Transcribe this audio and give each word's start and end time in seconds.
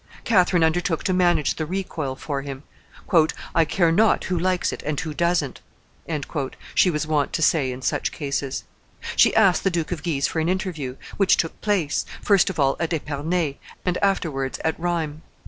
Catherine 0.23 0.63
undertook 0.63 1.03
to 1.03 1.13
manage 1.13 1.57
the 1.57 1.65
recoil 1.67 2.15
for 2.15 2.41
him. 2.41 2.63
"I 3.53 3.65
care 3.65 3.91
not 3.91 4.23
who 4.23 4.39
likes 4.39 4.73
it 4.73 4.81
and 4.81 4.99
who 4.99 5.13
doesn't," 5.13 5.61
she 6.73 6.89
was 6.89 7.05
wont 7.05 7.33
to 7.33 7.41
say 7.43 7.71
in 7.71 7.83
such 7.83 8.11
cases. 8.11 8.63
She 9.15 9.35
asked 9.35 9.63
the 9.63 9.69
Duke 9.69 9.91
of 9.91 10.01
Guise 10.01 10.25
for 10.25 10.39
an 10.39 10.49
interview, 10.49 10.95
which 11.17 11.37
took 11.37 11.61
place, 11.61 12.03
first 12.19 12.49
of 12.49 12.59
all 12.59 12.77
at 12.79 12.93
Epernay, 12.93 13.57
and 13.85 13.99
afterwards 14.01 14.57
at 14.63 14.73
Rheims. 14.79 15.21